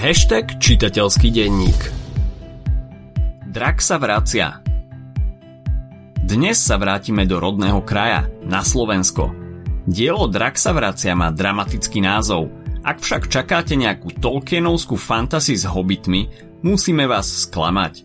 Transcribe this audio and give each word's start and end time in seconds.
Hashtag 0.00 0.56
čitateľský 0.56 1.28
denník 1.28 1.76
Drak 3.52 3.84
sa 3.84 4.00
vracia 4.00 4.64
Dnes 6.24 6.56
sa 6.56 6.80
vrátime 6.80 7.28
do 7.28 7.36
rodného 7.36 7.84
kraja, 7.84 8.24
na 8.40 8.64
Slovensko. 8.64 9.28
Dielo 9.84 10.24
Drak 10.24 10.56
sa 10.56 10.72
vracia 10.72 11.12
má 11.12 11.28
dramatický 11.28 12.00
názov. 12.00 12.48
Ak 12.80 13.04
však 13.04 13.28
čakáte 13.28 13.76
nejakú 13.76 14.16
Tolkienovskú 14.16 14.96
fantasy 14.96 15.60
s 15.60 15.68
hobitmi, 15.68 16.32
musíme 16.64 17.04
vás 17.04 17.28
sklamať. 17.44 18.00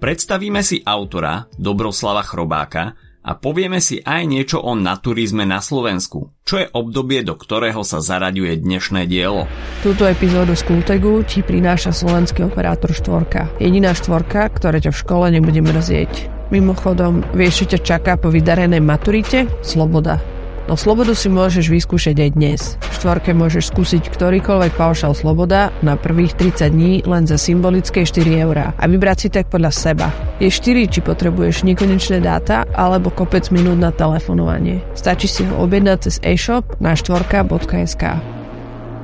Predstavíme 0.00 0.64
si 0.64 0.80
autora 0.88 1.52
Dobroslava 1.60 2.24
Chrobáka, 2.24 2.96
a 3.26 3.34
povieme 3.34 3.82
si 3.82 3.98
aj 3.98 4.22
niečo 4.22 4.62
o 4.62 4.78
naturizme 4.78 5.42
na 5.42 5.58
Slovensku, 5.58 6.30
čo 6.46 6.62
je 6.62 6.70
obdobie, 6.70 7.26
do 7.26 7.34
ktorého 7.34 7.82
sa 7.82 7.98
zaraďuje 7.98 8.62
dnešné 8.62 9.10
dielo. 9.10 9.50
Túto 9.82 10.06
epizódu 10.06 10.54
z 10.54 10.62
Kultegu 10.62 11.26
ti 11.26 11.42
prináša 11.42 11.90
slovenský 11.90 12.46
operátor 12.46 12.94
štvorka. 12.94 13.50
Jediná 13.58 13.90
štvorka, 13.98 14.46
ktoré 14.54 14.78
ťa 14.78 14.94
v 14.94 15.00
škole 15.02 15.26
nebude 15.34 15.58
mrzieť. 15.58 16.30
Mimochodom, 16.54 17.26
vieš, 17.34 17.66
čo 17.66 17.74
ťa 17.74 17.80
čaká 17.82 18.12
po 18.14 18.30
vydarenej 18.30 18.78
maturite? 18.78 19.50
Sloboda. 19.66 20.35
No 20.66 20.74
slobodu 20.74 21.14
si 21.14 21.30
môžeš 21.30 21.70
vyskúšať 21.70 22.26
aj 22.26 22.30
dnes. 22.34 22.60
V 22.82 22.92
štvorke 22.98 23.30
môžeš 23.30 23.70
skúsiť 23.70 24.10
ktorýkoľvek 24.10 24.74
paušal 24.74 25.14
sloboda 25.14 25.70
na 25.78 25.94
prvých 25.94 26.34
30 26.34 26.74
dní 26.74 26.92
len 27.06 27.22
za 27.22 27.38
symbolické 27.38 28.02
4 28.02 28.42
eurá 28.42 28.74
a 28.74 28.84
vybrať 28.90 29.16
si 29.16 29.28
tak 29.30 29.46
podľa 29.46 29.70
seba. 29.70 30.10
Je 30.42 30.50
4, 30.50 30.90
či 30.90 31.06
potrebuješ 31.06 31.62
nekonečné 31.62 32.18
dáta 32.18 32.66
alebo 32.74 33.14
kopec 33.14 33.46
minút 33.54 33.78
na 33.78 33.94
telefonovanie. 33.94 34.82
Stačí 34.98 35.30
si 35.30 35.46
ho 35.46 35.54
objednať 35.62 35.98
cez 36.10 36.18
e-shop 36.26 36.82
na 36.82 36.98
štvorka.sk. 36.98 38.02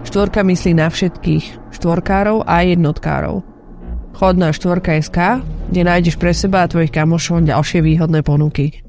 Štvorka 0.02 0.42
myslí 0.42 0.74
na 0.74 0.90
všetkých, 0.90 1.78
štvorkárov 1.78 2.42
a 2.42 2.66
jednotkárov. 2.66 3.46
Chod 4.18 4.34
na 4.34 4.50
štvorka.sk, 4.50 5.46
kde 5.70 5.82
nájdeš 5.86 6.18
pre 6.18 6.34
seba 6.34 6.66
a 6.66 6.70
tvojich 6.70 6.90
kamošov 6.90 7.46
ďalšie 7.46 7.86
výhodné 7.86 8.26
ponuky. 8.26 8.81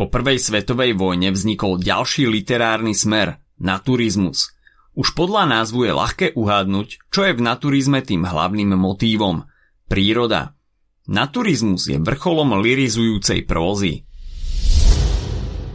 Po 0.00 0.08
prvej 0.08 0.40
svetovej 0.40 0.96
vojne 0.96 1.28
vznikol 1.28 1.76
ďalší 1.76 2.24
literárny 2.24 2.96
smer, 2.96 3.36
naturizmus. 3.60 4.56
Už 4.96 5.12
podľa 5.12 5.44
názvu 5.44 5.84
je 5.84 5.92
ľahké 5.92 6.26
uhádnuť, 6.40 7.12
čo 7.12 7.28
je 7.28 7.36
v 7.36 7.44
naturizme 7.44 8.00
tým 8.00 8.24
hlavným 8.24 8.72
motívom. 8.80 9.44
Príroda. 9.92 10.56
Naturizmus 11.04 11.84
je 11.92 12.00
vrcholom 12.00 12.64
lirizujúcej 12.64 13.44
prózy. 13.44 14.08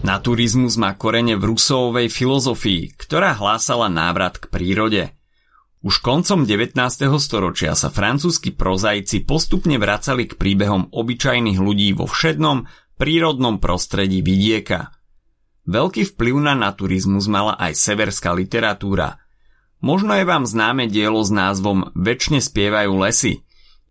Naturizmus 0.02 0.74
má 0.82 0.98
korene 0.98 1.38
v 1.38 1.54
Rusovej 1.54 2.10
filozofii, 2.10 2.98
ktorá 2.98 3.38
hlásala 3.38 3.94
návrat 3.94 4.42
k 4.42 4.50
prírode. 4.50 5.14
Už 5.86 6.02
koncom 6.02 6.50
19. 6.50 6.74
storočia 7.22 7.78
sa 7.78 7.94
francúzski 7.94 8.58
prozaici 8.58 9.22
postupne 9.22 9.78
vracali 9.78 10.26
k 10.26 10.34
príbehom 10.34 10.90
obyčajných 10.90 11.62
ľudí 11.62 11.94
vo 11.94 12.10
všednom 12.10 12.66
prírodnom 12.96 13.60
prostredí 13.60 14.24
vidieka. 14.24 14.96
Veľký 15.66 16.16
vplyv 16.16 16.36
na 16.46 16.54
naturizmus 16.54 17.26
mala 17.28 17.58
aj 17.58 17.76
severská 17.76 18.32
literatúra. 18.32 19.20
Možno 19.84 20.16
je 20.16 20.26
vám 20.26 20.48
známe 20.48 20.88
dielo 20.88 21.20
s 21.20 21.34
názvom 21.34 21.92
Večne 21.98 22.40
spievajú 22.40 22.94
lesy. 23.02 23.44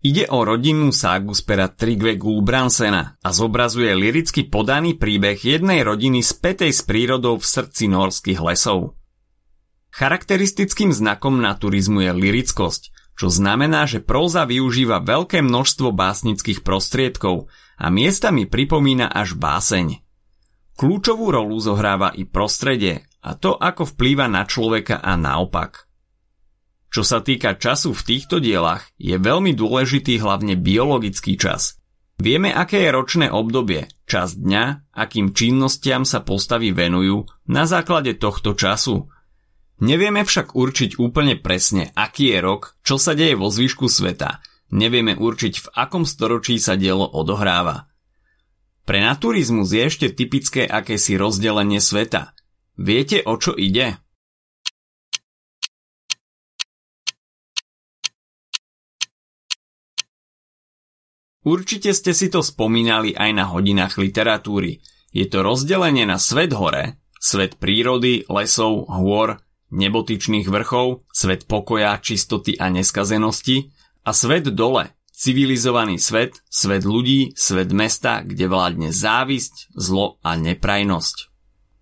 Ide 0.04 0.28
o 0.28 0.44
rodinnú 0.44 0.92
ságu 0.92 1.32
z 1.32 1.42
pera 1.48 1.66
Trigve 1.68 2.20
Gulbransena 2.20 3.16
a 3.24 3.28
zobrazuje 3.32 3.88
liricky 3.96 4.44
podaný 4.44 5.00
príbeh 5.00 5.36
jednej 5.40 5.80
rodiny 5.80 6.20
spätej 6.20 6.76
s 6.76 6.84
prírodou 6.84 7.40
v 7.40 7.46
srdci 7.48 7.88
norských 7.88 8.40
lesov. 8.44 9.00
Charakteristickým 9.94 10.92
znakom 10.92 11.40
naturizmu 11.40 12.04
je 12.04 12.12
lirickosť, 12.12 13.16
čo 13.16 13.30
znamená, 13.30 13.86
že 13.88 14.04
próza 14.04 14.44
využíva 14.44 15.00
veľké 15.00 15.40
množstvo 15.44 15.92
básnických 15.92 16.64
prostriedkov– 16.64 17.44
a 17.78 17.86
miestami 17.90 18.46
pripomína 18.46 19.10
až 19.10 19.34
báseň. 19.34 20.00
Kľúčovú 20.74 21.30
rolu 21.30 21.56
zohráva 21.62 22.10
i 22.14 22.26
prostredie 22.26 23.06
a 23.22 23.38
to, 23.38 23.54
ako 23.54 23.94
vplýva 23.94 24.26
na 24.26 24.42
človeka 24.42 24.98
a 24.98 25.14
naopak. 25.14 25.86
Čo 26.90 27.02
sa 27.02 27.18
týka 27.22 27.58
času 27.58 27.90
v 27.90 28.02
týchto 28.06 28.38
dielach, 28.38 28.86
je 28.98 29.18
veľmi 29.18 29.54
dôležitý 29.54 30.22
hlavne 30.22 30.54
biologický 30.54 31.34
čas. 31.34 31.78
Vieme, 32.22 32.54
aké 32.54 32.86
je 32.86 32.94
ročné 32.94 33.26
obdobie, 33.26 33.90
čas 34.06 34.38
dňa, 34.38 34.94
akým 34.94 35.34
činnostiam 35.34 36.06
sa 36.06 36.22
postavy 36.22 36.70
venujú 36.70 37.26
na 37.50 37.66
základe 37.66 38.14
tohto 38.14 38.54
času. 38.54 39.10
Nevieme 39.82 40.22
však 40.22 40.54
určiť 40.54 41.02
úplne 41.02 41.34
presne, 41.34 41.90
aký 41.98 42.30
je 42.30 42.38
rok, 42.38 42.78
čo 42.86 42.94
sa 42.94 43.18
deje 43.18 43.34
vo 43.34 43.50
zvyšku 43.50 43.90
sveta– 43.90 44.38
nevieme 44.74 45.14
určiť, 45.14 45.54
v 45.62 45.68
akom 45.78 46.02
storočí 46.02 46.58
sa 46.58 46.74
dielo 46.74 47.06
odohráva. 47.06 47.86
Pre 48.84 48.98
naturizmus 49.00 49.72
je 49.72 49.80
ešte 49.86 50.06
typické 50.12 50.66
akési 50.66 51.16
rozdelenie 51.16 51.80
sveta. 51.80 52.36
Viete, 52.76 53.22
o 53.24 53.38
čo 53.38 53.54
ide? 53.54 53.96
Určite 61.44 61.92
ste 61.92 62.16
si 62.16 62.32
to 62.32 62.40
spomínali 62.40 63.12
aj 63.12 63.30
na 63.36 63.44
hodinách 63.52 64.00
literatúry. 64.00 64.80
Je 65.12 65.28
to 65.28 65.44
rozdelenie 65.44 66.08
na 66.08 66.16
svet 66.16 66.56
hore, 66.56 66.98
svet 67.20 67.60
prírody, 67.60 68.24
lesov, 68.32 68.88
hôr, 68.88 69.36
nebotyčných 69.68 70.48
vrchov, 70.48 71.04
svet 71.12 71.44
pokoja, 71.44 72.00
čistoty 72.00 72.56
a 72.56 72.72
neskazenosti 72.72 73.73
a 74.04 74.10
svet 74.12 74.52
dole, 74.52 74.92
civilizovaný 75.10 75.96
svet, 75.96 76.44
svet 76.52 76.84
ľudí, 76.84 77.32
svet 77.34 77.72
mesta, 77.72 78.20
kde 78.20 78.46
vládne 78.46 78.92
závisť, 78.92 79.72
zlo 79.72 80.20
a 80.20 80.36
neprajnosť. 80.36 81.32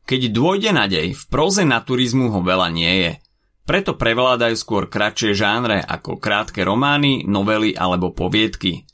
Keď 0.07 0.21
dôjde 0.31 0.71
na 0.75 0.87
dej, 0.87 1.15
v 1.15 1.25
proze 1.31 1.63
naturizmu 1.67 2.31
ho 2.31 2.41
veľa 2.43 2.69
nie 2.71 2.95
je. 3.07 3.13
Preto 3.63 3.95
prevládajú 3.95 4.59
skôr 4.59 4.91
kratšie 4.91 5.39
žánre 5.39 5.79
ako 5.79 6.19
krátke 6.19 6.67
romány, 6.67 7.23
novely 7.23 7.79
alebo 7.79 8.11
poviedky. 8.11 8.87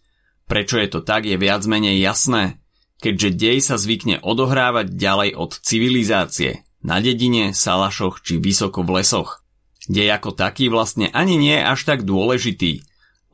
Prečo 0.44 0.77
je 0.81 0.88
to 0.88 1.00
tak 1.00 1.25
je 1.25 1.37
viac 1.41 1.65
menej 1.65 1.97
jasné, 2.00 2.61
keďže 3.00 3.28
dej 3.37 3.59
sa 3.65 3.77
zvykne 3.81 4.21
odohrávať 4.21 4.93
ďalej 4.93 5.31
od 5.37 5.56
civilizácie, 5.61 6.65
na 6.84 7.00
dedine, 7.00 7.56
salašoch 7.56 8.21
či 8.21 8.37
vysoko 8.37 8.84
v 8.84 9.00
lesoch. 9.00 9.44
Dej 9.88 10.21
ako 10.21 10.37
taký 10.37 10.69
vlastne 10.69 11.09
ani 11.17 11.41
nie 11.41 11.56
je 11.56 11.65
až 11.65 11.81
tak 11.88 12.05
dôležitý, 12.05 12.84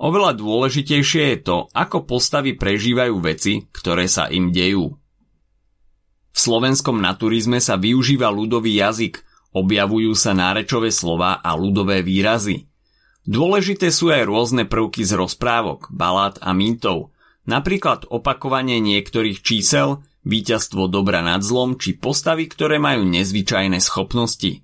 Oveľa 0.04 0.36
dôležitejšie 0.36 1.22
je 1.32 1.38
to, 1.40 1.56
ako 1.72 2.04
postavy 2.04 2.52
prežívajú 2.52 3.16
veci, 3.24 3.64
ktoré 3.72 4.04
sa 4.04 4.28
im 4.28 4.52
dejú. 4.52 4.92
V 6.34 6.38
slovenskom 6.38 7.00
naturizme 7.00 7.56
sa 7.56 7.80
využíva 7.80 8.28
ľudový 8.28 8.76
jazyk, 8.76 9.24
objavujú 9.56 10.12
sa 10.12 10.36
nárečové 10.36 10.92
slova 10.92 11.40
a 11.40 11.56
ľudové 11.56 12.04
výrazy. 12.04 12.68
Dôležité 13.24 13.88
sú 13.88 14.12
aj 14.12 14.28
rôzne 14.28 14.68
prvky 14.68 15.08
z 15.08 15.16
rozprávok, 15.16 15.88
balát 15.88 16.36
a 16.44 16.52
mýtov, 16.52 17.16
napríklad 17.48 18.04
opakovanie 18.04 18.84
niektorých 18.84 19.40
čísel, 19.40 20.04
víťazstvo 20.28 20.84
dobra 20.92 21.24
nad 21.24 21.40
zlom 21.40 21.80
či 21.80 21.96
postavy, 21.96 22.44
ktoré 22.44 22.76
majú 22.76 23.08
nezvyčajné 23.08 23.80
schopnosti. 23.80 24.60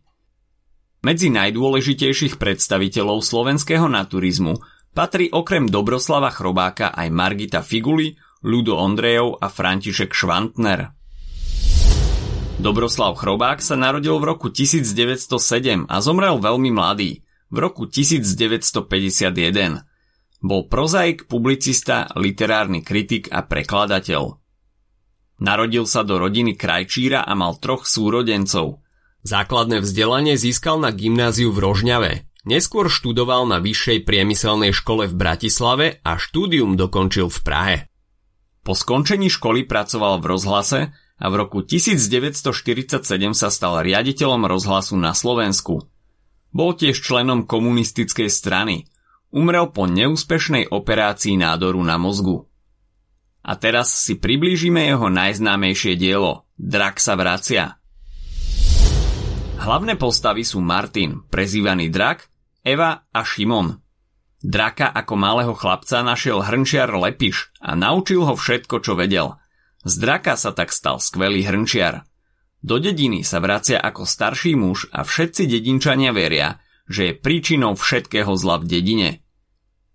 Medzi 1.01 1.33
najdôležitejších 1.33 2.37
predstaviteľov 2.37 3.25
slovenského 3.25 3.89
naturizmu 3.89 4.61
patrí 4.95 5.31
okrem 5.31 5.71
Dobroslava 5.71 6.31
Chrobáka 6.35 6.91
aj 6.95 7.11
Margita 7.11 7.63
Figuli, 7.63 8.17
Ludo 8.43 8.77
Ondrejov 8.77 9.39
a 9.39 9.49
František 9.53 10.15
Švantner. 10.17 10.91
Dobroslav 12.61 13.17
Chrobák 13.17 13.65
sa 13.65 13.73
narodil 13.73 14.21
v 14.21 14.37
roku 14.37 14.53
1907 14.53 15.89
a 15.89 15.97
zomrel 16.05 16.37
veľmi 16.37 16.71
mladý, 16.73 17.25
v 17.51 17.57
roku 17.57 17.89
1951. 17.89 19.81
Bol 20.41 20.63
prozaik, 20.69 21.29
publicista, 21.29 22.09
literárny 22.17 22.85
kritik 22.85 23.29
a 23.33 23.45
prekladateľ. 23.45 24.41
Narodil 25.41 25.89
sa 25.89 26.05
do 26.05 26.21
rodiny 26.21 26.57
krajčíra 26.57 27.25
a 27.25 27.33
mal 27.33 27.57
troch 27.57 27.89
súrodencov. 27.89 28.85
Základné 29.25 29.81
vzdelanie 29.85 30.37
získal 30.37 30.81
na 30.81 30.93
gymnáziu 30.93 31.53
v 31.53 31.59
Rožňave, 31.65 32.30
Neskôr 32.49 32.89
študoval 32.89 33.45
na 33.45 33.61
vyššej 33.61 34.09
priemyselnej 34.09 34.73
škole 34.73 35.05
v 35.05 35.15
Bratislave 35.15 35.87
a 36.01 36.17
štúdium 36.17 36.73
dokončil 36.73 37.29
v 37.29 37.39
Prahe. 37.45 37.77
Po 38.65 38.73
skončení 38.73 39.29
školy 39.29 39.69
pracoval 39.69 40.25
v 40.25 40.29
rozhlase 40.37 40.81
a 41.21 41.27
v 41.29 41.35
roku 41.37 41.61
1947 41.61 43.05
sa 43.37 43.49
stal 43.53 43.85
riaditeľom 43.85 44.49
rozhlasu 44.49 44.97
na 44.97 45.13
Slovensku. 45.13 45.85
Bol 46.51 46.71
tiež 46.73 46.97
členom 46.97 47.45
komunistickej 47.45 48.33
strany. 48.33 48.89
Umrel 49.31 49.69
po 49.71 49.85
neúspešnej 49.85 50.73
operácii 50.73 51.37
nádoru 51.37 51.85
na 51.85 52.01
mozgu. 52.01 52.49
A 53.45 53.53
teraz 53.55 53.93
si 53.93 54.17
priblížime 54.17 54.89
jeho 54.89 55.13
najznámejšie 55.13 55.95
dielo 56.01 56.49
Drak 56.57 57.01
sa 57.01 57.17
vracia. 57.17 57.81
Hlavné 59.61 60.01
postavy 60.01 60.41
sú 60.41 60.65
Martin, 60.65 61.21
prezývaný 61.29 61.93
Drak, 61.93 62.30
Eva 62.61 63.09
a 63.09 63.25
Šimon. 63.25 63.81
Draka 64.45 64.93
ako 64.93 65.17
malého 65.17 65.57
chlapca 65.57 66.05
našiel 66.05 66.45
hrnčiar 66.45 66.93
Lepiš 66.93 67.57
a 67.57 67.73
naučil 67.73 68.21
ho 68.25 68.37
všetko, 68.37 68.85
čo 68.85 68.93
vedel. 68.97 69.41
Z 69.85 69.97
draka 69.97 70.37
sa 70.37 70.53
tak 70.53 70.69
stal 70.69 71.01
skvelý 71.01 71.41
hrnčiar. 71.41 72.05
Do 72.61 72.77
dediny 72.77 73.25
sa 73.25 73.41
vracia 73.41 73.81
ako 73.81 74.05
starší 74.05 74.61
muž 74.61 74.93
a 74.93 75.09
všetci 75.09 75.49
dedinčania 75.49 76.13
veria, 76.13 76.61
že 76.85 77.09
je 77.09 77.13
príčinou 77.17 77.73
všetkého 77.73 78.33
zla 78.37 78.61
v 78.61 78.69
dedine. 78.69 79.11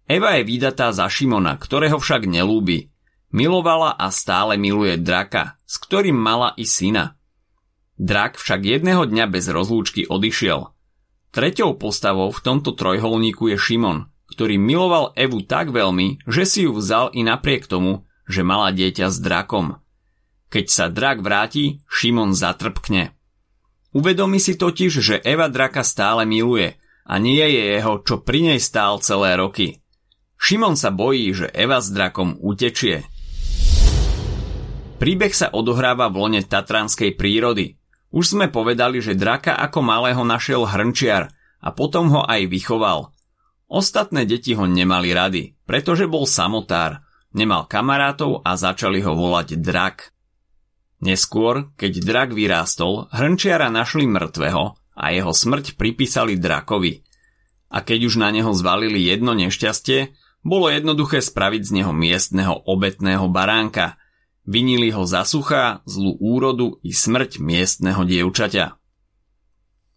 Eva 0.09 0.41
je 0.41 0.49
vydatá 0.49 0.89
za 0.89 1.05
Šimona, 1.05 1.61
ktorého 1.61 2.01
však 2.01 2.25
nelúbi. 2.25 2.89
Milovala 3.29 3.93
a 3.93 4.09
stále 4.09 4.57
miluje 4.57 4.97
draka, 4.97 5.61
s 5.69 5.77
ktorým 5.77 6.17
mala 6.17 6.57
i 6.57 6.65
syna. 6.65 7.13
Drak 8.01 8.41
však 8.41 8.65
jedného 8.65 9.05
dňa 9.05 9.25
bez 9.29 9.45
rozlúčky 9.53 10.09
odišiel. 10.09 10.74
Treťou 11.35 11.75
postavou 11.75 12.31
v 12.31 12.39
tomto 12.39 12.71
trojholníku 12.71 13.51
je 13.51 13.59
Šimon– 13.59 14.07
ktorý 14.35 14.59
miloval 14.59 15.15
Evu 15.15 15.45
tak 15.47 15.71
veľmi, 15.71 16.27
že 16.27 16.43
si 16.43 16.67
ju 16.67 16.75
vzal 16.75 17.13
i 17.15 17.21
napriek 17.23 17.71
tomu, 17.71 18.03
že 18.27 18.43
mala 18.43 18.75
dieťa 18.75 19.07
s 19.07 19.23
drakom. 19.23 19.79
Keď 20.51 20.65
sa 20.67 20.85
drak 20.91 21.23
vráti, 21.23 21.79
Šimon 21.87 22.35
zatrpkne. 22.35 23.15
Uvedomí 23.95 24.43
si 24.43 24.59
totiž, 24.59 24.91
že 24.99 25.23
Eva 25.23 25.47
draka 25.47 25.87
stále 25.87 26.27
miluje 26.27 26.75
a 27.07 27.15
nie 27.15 27.39
je 27.39 27.63
jeho, 27.79 28.03
čo 28.03 28.19
pri 28.19 28.53
nej 28.53 28.59
stál 28.59 28.99
celé 28.99 29.39
roky. 29.39 29.79
Šimon 30.35 30.75
sa 30.75 30.91
bojí, 30.91 31.31
že 31.31 31.47
Eva 31.55 31.79
s 31.79 31.87
drakom 31.95 32.35
utečie. 32.43 33.07
Príbeh 34.99 35.31
sa 35.31 35.47
odohráva 35.47 36.11
v 36.11 36.27
lone 36.27 36.41
tatranskej 36.43 37.15
prírody. 37.15 37.79
Už 38.15 38.31
sme 38.39 38.47
povedali, 38.47 39.03
že 39.03 39.19
draka 39.19 39.59
ako 39.59 39.83
malého 39.83 40.23
našiel 40.23 40.63
hrnčiar 40.63 41.35
a 41.59 41.69
potom 41.75 42.07
ho 42.15 42.23
aj 42.23 42.47
vychoval– 42.47 43.11
Ostatné 43.65 44.29
deti 44.29 44.53
ho 44.53 44.69
nemali 44.69 45.09
rady, 45.09 45.57
pretože 45.65 46.05
bol 46.05 46.29
samotár, 46.29 47.01
nemal 47.33 47.65
kamarátov 47.65 48.45
a 48.45 48.53
začali 48.53 49.01
ho 49.01 49.17
volať 49.17 49.57
drak. 49.57 50.13
Neskôr, 51.01 51.73
keď 51.73 51.93
drak 52.05 52.29
vyrástol, 52.31 53.09
hrnčiara 53.09 53.73
našli 53.73 54.05
mŕtvého 54.05 54.63
a 54.95 55.05
jeho 55.11 55.33
smrť 55.33 55.75
pripísali 55.75 56.37
drakovi. 56.37 57.03
A 57.73 57.81
keď 57.81 58.07
už 58.07 58.21
na 58.21 58.29
neho 58.29 58.53
zvalili 58.53 59.01
jedno 59.01 59.33
nešťastie, 59.33 60.13
bolo 60.45 60.69
jednoduché 60.69 61.25
spraviť 61.25 61.61
z 61.65 61.71
neho 61.81 61.91
miestneho 61.91 62.53
obetného 62.69 63.25
baránka. 63.33 63.97
Vinili 64.45 64.93
ho 64.93 65.09
za 65.09 65.25
suchá, 65.25 65.81
zlú 65.89 66.17
úrodu 66.21 66.77
i 66.85 66.93
smrť 66.93 67.41
miestneho 67.41 68.05
dievčaťa. 68.05 68.77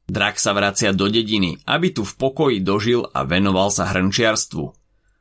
Drak 0.09 0.41
sa 0.41 0.57
vracia 0.57 0.97
do 0.97 1.13
dediny, 1.13 1.61
aby 1.69 1.93
tu 1.93 2.01
v 2.01 2.17
pokoji 2.17 2.65
dožil 2.65 3.05
a 3.13 3.29
venoval 3.29 3.69
sa 3.69 3.93
hrnčiarstvu. 3.93 4.73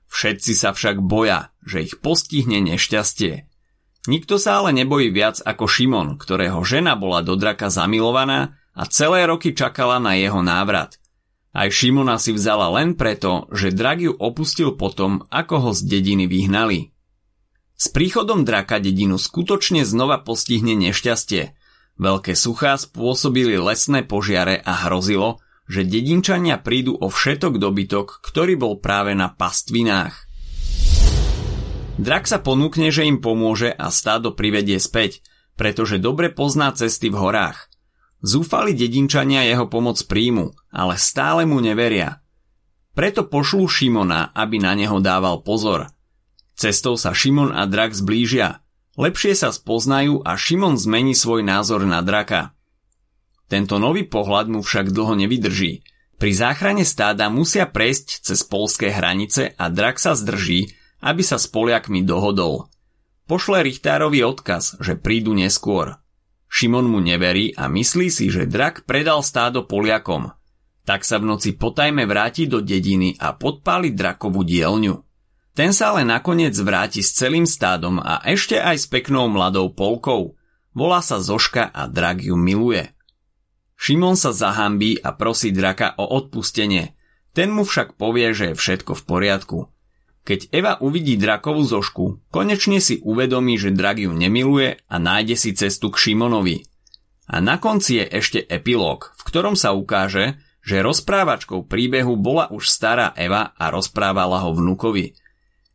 Všetci 0.07 0.55
sa 0.55 0.71
však 0.71 1.03
boja, 1.03 1.51
že 1.59 1.83
ich 1.83 1.99
postihne 1.99 2.63
nešťastie. 2.63 3.51
Nikto 4.07 4.39
sa 4.39 4.63
ale 4.63 4.71
nebojí 4.71 5.11
viac 5.11 5.43
ako 5.43 5.67
Šimon, 5.67 6.15
ktorého 6.15 6.63
žena 6.63 6.95
bola 6.95 7.19
do 7.19 7.35
draka 7.35 7.67
zamilovaná 7.67 8.55
a 8.71 8.87
celé 8.87 9.27
roky 9.27 9.51
čakala 9.51 9.99
na 9.99 10.15
jeho 10.15 10.39
návrat. 10.39 10.95
Aj 11.51 11.67
Šimona 11.67 12.15
si 12.15 12.31
vzala 12.31 12.71
len 12.71 12.95
preto, 12.95 13.51
že 13.51 13.75
drak 13.75 13.99
ju 13.99 14.15
opustil 14.15 14.79
potom, 14.79 15.27
ako 15.27 15.55
ho 15.67 15.71
z 15.75 15.83
dediny 15.83 16.31
vyhnali. 16.31 16.95
S 17.77 17.93
príchodom 17.93 18.43
draka 18.43 18.81
dedinu 18.81 19.21
skutočne 19.21 19.85
znova 19.85 20.19
postihne 20.19 20.73
nešťastie– 20.73 21.43
Veľké 21.97 22.37
suchá 22.37 22.77
spôsobili 22.77 23.57
lesné 23.57 24.05
požiare 24.05 24.61
a 24.61 24.85
hrozilo, 24.85 25.41
že 25.65 25.81
dedinčania 25.81 26.61
prídu 26.61 26.93
o 26.93 27.09
všetok 27.09 27.57
dobytok, 27.57 28.21
ktorý 28.21 28.53
bol 28.55 28.73
práve 28.77 29.17
na 29.17 29.33
pastvinách. 29.33 30.13
Drak 31.97 32.29
sa 32.29 32.37
ponúkne, 32.37 32.93
že 32.93 33.09
im 33.09 33.17
pomôže 33.17 33.73
a 33.73 33.89
stádo 33.89 34.37
privedie 34.37 34.77
späť, 34.77 35.25
pretože 35.57 35.97
dobre 35.97 36.29
pozná 36.29 36.69
cesty 36.69 37.09
v 37.09 37.17
horách. 37.17 37.65
Zúfali 38.21 38.77
dedinčania 38.77 39.41
jeho 39.49 39.65
pomoc 39.65 39.97
príjmu, 40.05 40.53
ale 40.69 41.01
stále 41.01 41.49
mu 41.49 41.57
neveria. 41.57 42.21
Preto 42.93 43.25
pošlú 43.25 43.65
Šimona, 43.65 44.29
aby 44.37 44.61
na 44.61 44.77
neho 44.77 45.01
dával 45.01 45.41
pozor. 45.41 45.89
Cestou 46.57 46.97
sa 46.97 47.13
Šimon 47.13 47.53
a 47.53 47.69
Drak 47.69 47.93
zblížia– 47.93 48.57
Lepšie 48.97 49.37
sa 49.37 49.53
spoznajú 49.53 50.25
a 50.25 50.33
Šimon 50.33 50.73
zmení 50.73 51.13
svoj 51.13 51.45
názor 51.45 51.85
na 51.85 52.01
draka. 52.01 52.57
Tento 53.45 53.77
nový 53.77 54.09
pohľad 54.09 54.49
mu 54.49 54.65
však 54.65 54.89
dlho 54.89 55.13
nevydrží. 55.21 55.85
Pri 56.17 56.31
záchrane 56.33 56.81
stáda 56.81 57.29
musia 57.29 57.69
prejsť 57.69 58.25
cez 58.25 58.41
polské 58.41 58.89
hranice 58.89 59.53
a 59.53 59.69
drak 59.69 60.01
sa 60.01 60.17
zdrží, 60.17 60.73
aby 61.05 61.21
sa 61.21 61.37
s 61.37 61.45
Poliakmi 61.45 62.01
dohodol. 62.01 62.73
Pošle 63.29 63.61
Richtárovi 63.61 64.25
odkaz, 64.25 64.81
že 64.81 64.97
prídu 64.97 65.37
neskôr. 65.37 66.01
Šimon 66.49 66.89
mu 66.89 66.97
neverí 66.97 67.53
a 67.53 67.69
myslí 67.69 68.09
si, 68.09 68.33
že 68.33 68.49
drak 68.49 68.89
predal 68.89 69.21
stádo 69.21 69.61
Poliakom. 69.69 70.33
Tak 70.89 71.05
sa 71.05 71.21
v 71.21 71.37
noci 71.37 71.53
potajme 71.53 72.09
vráti 72.09 72.49
do 72.49 72.65
dediny 72.65 73.13
a 73.21 73.37
podpáli 73.37 73.93
drakovú 73.93 74.41
dielňu. 74.41 75.06
Ten 75.57 75.73
sa 75.73 75.89
ale 75.89 76.05
nakoniec 76.05 76.53
vráti 76.61 77.01
s 77.01 77.17
celým 77.17 77.49
stádom 77.49 77.97
a 77.97 78.21
ešte 78.29 78.61
aj 78.61 78.77
s 78.77 78.85
peknou 78.85 79.25
mladou 79.25 79.73
polkou. 79.73 80.37
Volá 80.77 81.01
sa 81.01 81.17
Zoška 81.17 81.73
a 81.73 81.89
drak 81.89 82.21
ju 82.21 82.37
miluje. 82.37 82.93
Šimon 83.73 84.13
sa 84.13 84.37
zahambí 84.37 85.01
a 85.01 85.17
prosí 85.17 85.49
draka 85.49 85.97
o 85.97 86.05
odpustenie. 86.05 86.93
Ten 87.33 87.49
mu 87.49 87.65
však 87.65 87.97
povie, 87.97 88.37
že 88.37 88.53
je 88.53 88.59
všetko 88.59 89.01
v 89.01 89.03
poriadku. 89.09 89.59
Keď 90.29 90.53
Eva 90.53 90.77
uvidí 90.77 91.17
drakovú 91.17 91.65
Zošku, 91.65 92.29
konečne 92.29 92.77
si 92.77 93.01
uvedomí, 93.01 93.57
že 93.57 93.73
drak 93.73 93.97
ju 93.97 94.13
nemiluje 94.13 94.77
a 94.85 94.95
nájde 95.01 95.33
si 95.41 95.57
cestu 95.57 95.89
k 95.89 95.97
Šimonovi. 95.97 96.69
A 97.33 97.41
na 97.41 97.57
konci 97.57 97.97
je 97.97 98.05
ešte 98.05 98.45
epilóg, 98.45 99.09
v 99.17 99.21
ktorom 99.25 99.57
sa 99.57 99.73
ukáže, 99.73 100.37
že 100.61 100.85
rozprávačkou 100.85 101.65
príbehu 101.65 102.13
bola 102.13 102.45
už 102.53 102.69
stará 102.69 103.09
Eva 103.17 103.57
a 103.57 103.73
rozprávala 103.73 104.45
ho 104.45 104.53
vnukovi– 104.53 105.17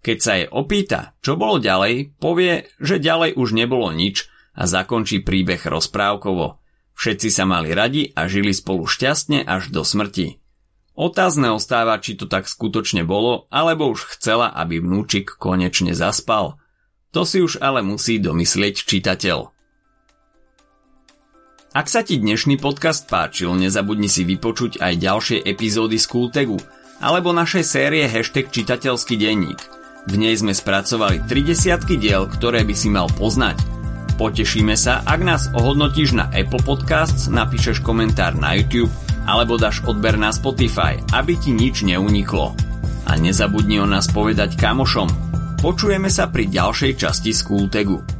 keď 0.02 0.18
sa 0.18 0.32
jej 0.34 0.50
opýta, 0.50 1.14
čo 1.22 1.38
bolo 1.38 1.62
ďalej, 1.62 2.18
povie, 2.18 2.66
že 2.82 2.98
ďalej 2.98 3.38
už 3.38 3.54
nebolo 3.54 3.94
nič 3.94 4.26
a 4.52 4.66
zakončí 4.66 5.22
príbeh 5.22 5.62
rozprávkovo. 5.62 6.58
Všetci 6.98 7.28
sa 7.30 7.46
mali 7.46 7.72
radi 7.72 8.10
a 8.12 8.26
žili 8.26 8.52
spolu 8.52 8.84
šťastne 8.84 9.46
až 9.46 9.70
do 9.70 9.86
smrti. 9.86 10.42
Otázne 10.92 11.54
ostáva, 11.56 11.96
či 12.02 12.18
to 12.18 12.28
tak 12.28 12.44
skutočne 12.44 13.06
bolo, 13.06 13.48
alebo 13.48 13.88
už 13.88 14.12
chcela, 14.12 14.52
aby 14.52 14.82
vnúčik 14.82 15.40
konečne 15.40 15.96
zaspal. 15.96 16.60
To 17.16 17.24
si 17.24 17.40
už 17.40 17.62
ale 17.64 17.80
musí 17.80 18.20
domyslieť 18.20 18.84
čitateľ. 18.84 19.54
Ak 21.72 21.88
sa 21.88 22.04
ti 22.04 22.20
dnešný 22.20 22.60
podcast 22.60 23.08
páčil, 23.08 23.56
nezabudni 23.56 24.10
si 24.10 24.28
vypočuť 24.28 24.84
aj 24.84 24.92
ďalšie 25.00 25.38
epizódy 25.40 25.96
z 25.96 26.04
Kultegu 26.10 26.60
alebo 27.00 27.32
našej 27.32 27.64
série 27.64 28.04
hashtag 28.04 28.52
čitateľský 28.52 29.16
denník– 29.16 29.62
v 30.02 30.14
nej 30.18 30.34
sme 30.34 30.50
spracovali 30.50 31.22
30 31.24 31.78
diel, 31.98 32.26
ktoré 32.26 32.66
by 32.66 32.74
si 32.74 32.90
mal 32.90 33.06
poznať. 33.06 33.58
Potešíme 34.18 34.74
sa, 34.74 35.00
ak 35.06 35.20
nás 35.22 35.42
ohodnotíš 35.54 36.14
na 36.18 36.28
Apple 36.30 36.62
Podcasts, 36.62 37.30
napíšeš 37.30 37.80
komentár 37.80 38.34
na 38.36 38.54
YouTube 38.58 38.92
alebo 39.26 39.54
dáš 39.54 39.82
odber 39.86 40.18
na 40.18 40.34
Spotify, 40.34 40.98
aby 41.14 41.38
ti 41.38 41.54
nič 41.54 41.86
neuniklo. 41.86 42.54
A 43.06 43.18
nezabudni 43.18 43.78
o 43.82 43.86
nás 43.86 44.10
povedať 44.10 44.58
kamošom. 44.58 45.06
Počujeme 45.62 46.10
sa 46.10 46.26
pri 46.26 46.50
ďalšej 46.50 46.92
časti 46.98 47.30
Skultegu. 47.30 48.11